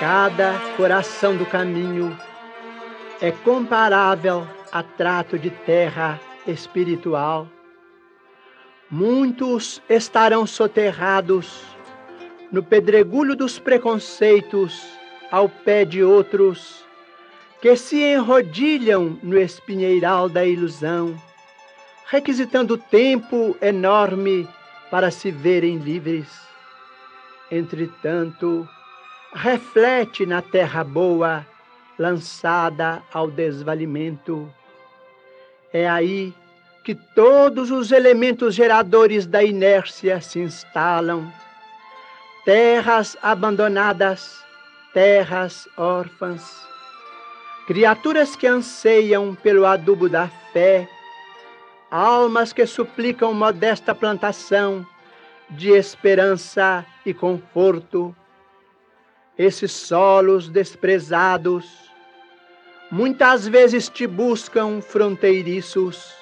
Cada 0.00 0.54
coração 0.76 1.36
do 1.36 1.44
caminho 1.44 2.16
é 3.20 3.32
comparável 3.32 4.46
a 4.70 4.80
trato 4.80 5.36
de 5.36 5.50
terra 5.50 6.20
espiritual. 6.46 7.48
Muitos 8.88 9.82
estarão 9.88 10.46
soterrados 10.46 11.64
no 12.52 12.62
pedregulho 12.62 13.34
dos 13.34 13.58
preconceitos 13.58 14.86
ao 15.32 15.48
pé 15.48 15.84
de 15.84 16.04
outros 16.04 16.86
que 17.60 17.74
se 17.74 18.00
enrodilham 18.00 19.18
no 19.20 19.36
espinheiral 19.36 20.28
da 20.28 20.46
ilusão, 20.46 21.20
requisitando 22.06 22.78
tempo 22.78 23.56
enorme 23.60 24.48
para 24.92 25.10
se 25.10 25.32
verem 25.32 25.78
livres. 25.78 26.28
Entretanto, 27.50 28.68
reflete 29.32 30.24
na 30.24 30.42
terra 30.42 30.82
boa, 30.82 31.46
lançada 31.98 33.02
ao 33.12 33.30
desvalimento. 33.30 34.52
É 35.72 35.88
aí 35.88 36.34
que 36.84 36.94
todos 36.94 37.70
os 37.70 37.92
elementos 37.92 38.54
geradores 38.54 39.26
da 39.26 39.42
inércia 39.44 40.20
se 40.20 40.38
instalam. 40.38 41.30
Terras 42.44 43.16
abandonadas, 43.22 44.42
terras 44.94 45.68
órfãs, 45.76 46.66
criaturas 47.66 48.34
que 48.34 48.46
anseiam 48.46 49.34
pelo 49.34 49.66
adubo 49.66 50.08
da 50.08 50.28
fé, 50.52 50.88
almas 51.90 52.54
que 52.54 52.64
suplicam 52.64 53.34
modesta 53.34 53.94
plantação 53.94 54.86
de 55.50 55.70
esperança 55.70 56.86
e 57.04 57.12
conforto. 57.12 58.16
Esses 59.38 59.70
solos 59.70 60.48
desprezados. 60.48 61.64
Muitas 62.90 63.46
vezes 63.46 63.88
te 63.88 64.06
buscam 64.06 64.80
fronteiriços, 64.80 66.12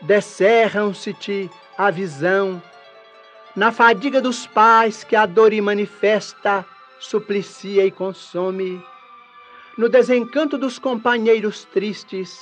descerram-se-te 0.00 1.48
a 1.78 1.90
visão, 1.90 2.60
na 3.54 3.70
fadiga 3.70 4.20
dos 4.20 4.46
pais 4.46 5.04
que 5.04 5.14
a 5.14 5.24
dor 5.26 5.52
manifesta, 5.62 6.64
suplicia 6.98 7.84
e 7.86 7.90
consome, 7.90 8.82
no 9.78 9.88
desencanto 9.88 10.58
dos 10.58 10.78
companheiros 10.78 11.64
tristes 11.64 12.40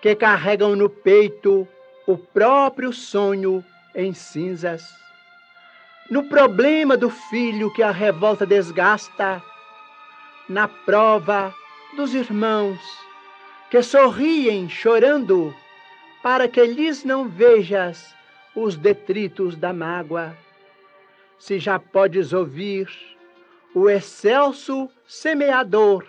que 0.00 0.14
carregam 0.14 0.76
no 0.76 0.88
peito 0.88 1.66
o 2.06 2.16
próprio 2.16 2.92
sonho 2.92 3.64
em 3.94 4.12
cinzas, 4.12 4.82
no 6.10 6.24
problema 6.24 6.96
do 6.96 7.10
filho 7.10 7.72
que 7.72 7.82
a 7.82 7.90
revolta 7.90 8.46
desgasta, 8.46 9.42
na 10.48 10.66
prova 10.66 11.54
dos 11.96 12.14
irmãos 12.14 12.80
que 13.70 13.82
sorriem 13.82 14.68
chorando 14.68 15.54
para 16.22 16.48
que 16.48 16.64
lhes 16.64 17.04
não 17.04 17.28
vejas 17.28 18.14
os 18.54 18.76
detritos 18.76 19.56
da 19.56 19.72
mágoa. 19.72 20.36
Se 21.38 21.58
já 21.58 21.78
podes 21.78 22.32
ouvir 22.32 22.88
o 23.74 23.88
excelso 23.88 24.90
semeador, 25.06 26.04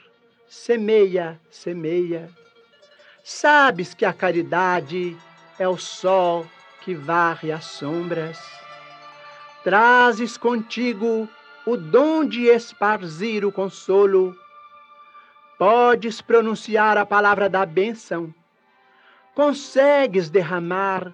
semeia, 0.47 1.39
semeia. 1.51 2.29
Sabes 3.23 3.93
que 3.93 4.05
a 4.05 4.13
caridade 4.13 5.15
é 5.59 5.67
o 5.67 5.77
sol 5.77 6.47
que 6.81 6.95
varre 6.95 7.51
as 7.51 7.65
sombras. 7.65 8.39
Trazes 9.63 10.37
contigo 10.37 11.27
o 11.65 11.75
dom 11.75 12.23
de 12.23 12.45
esparzir 12.45 13.45
o 13.45 13.51
consolo. 13.51 14.33
Podes 15.57 16.21
pronunciar 16.21 16.97
a 16.97 17.05
palavra 17.05 17.49
da 17.49 17.65
bênção. 17.65 18.33
Consegues 19.35 20.29
derramar 20.29 21.13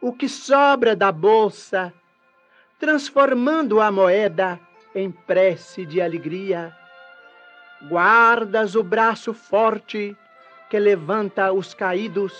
o 0.00 0.12
que 0.12 0.28
sobra 0.28 0.94
da 0.94 1.10
bolsa, 1.10 1.92
transformando 2.78 3.80
a 3.80 3.90
moeda 3.90 4.60
em 4.94 5.10
prece 5.10 5.86
de 5.86 6.00
alegria. 6.00 6.76
Guardas 7.88 8.74
o 8.74 8.82
braço 8.82 9.32
forte 9.32 10.14
que 10.68 10.78
levanta 10.78 11.50
os 11.50 11.72
caídos. 11.72 12.34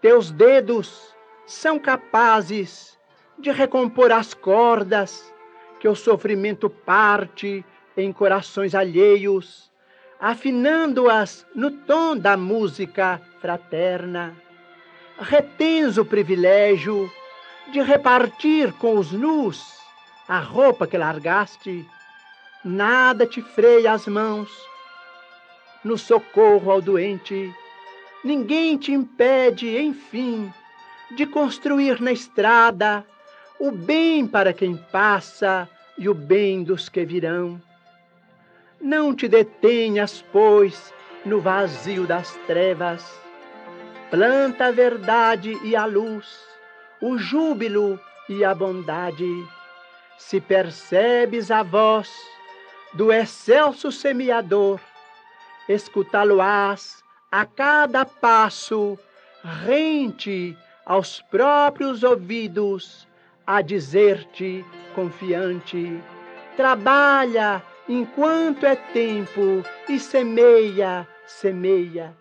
Teus 0.00 0.30
dedos 0.30 1.14
são 1.46 1.78
capazes 1.78 2.97
de 3.38 3.50
recompor 3.50 4.10
as 4.10 4.34
cordas 4.34 5.32
que 5.78 5.88
o 5.88 5.94
sofrimento 5.94 6.68
parte 6.68 7.64
em 7.96 8.12
corações 8.12 8.74
alheios, 8.74 9.70
afinando-as 10.20 11.46
no 11.54 11.70
tom 11.70 12.16
da 12.16 12.36
música 12.36 13.20
fraterna. 13.40 14.34
Retens 15.18 15.98
o 15.98 16.04
privilégio 16.04 17.10
de 17.70 17.80
repartir 17.80 18.72
com 18.74 18.96
os 18.96 19.12
nus 19.12 19.78
a 20.28 20.40
roupa 20.40 20.86
que 20.86 20.98
largaste, 20.98 21.86
nada 22.64 23.26
te 23.26 23.40
freia 23.40 23.92
as 23.92 24.06
mãos 24.06 24.50
no 25.84 25.96
socorro 25.96 26.70
ao 26.70 26.82
doente, 26.82 27.54
ninguém 28.24 28.76
te 28.76 28.92
impede, 28.92 29.78
enfim, 29.78 30.52
de 31.12 31.24
construir 31.24 32.00
na 32.00 32.12
estrada 32.12 33.06
o 33.58 33.72
bem 33.72 34.26
para 34.26 34.52
quem 34.52 34.76
passa 34.76 35.68
e 35.96 36.08
o 36.08 36.14
bem 36.14 36.62
dos 36.62 36.88
que 36.88 37.04
virão. 37.04 37.60
Não 38.80 39.14
te 39.14 39.26
detenhas, 39.26 40.24
pois, 40.32 40.94
no 41.24 41.40
vazio 41.40 42.06
das 42.06 42.36
trevas. 42.46 43.04
Planta 44.10 44.66
a 44.66 44.70
verdade 44.70 45.58
e 45.64 45.74
a 45.74 45.84
luz, 45.84 46.40
o 47.00 47.18
júbilo 47.18 48.00
e 48.28 48.44
a 48.44 48.54
bondade. 48.54 49.26
Se 50.16 50.40
percebes 50.40 51.50
a 51.50 51.62
voz 51.62 52.08
do 52.94 53.12
excelso 53.12 53.90
semeador, 53.90 54.80
escutá-lo-ás 55.68 57.02
a 57.30 57.44
cada 57.44 58.04
passo, 58.04 58.96
rente 59.42 60.56
aos 60.86 61.20
próprios 61.20 62.02
ouvidos, 62.02 63.07
a 63.48 63.62
dizer-te 63.62 64.62
confiante: 64.94 65.98
trabalha 66.54 67.62
enquanto 67.88 68.66
é 68.66 68.76
tempo 68.76 69.64
e 69.88 69.98
semeia, 69.98 71.08
semeia 71.26 72.14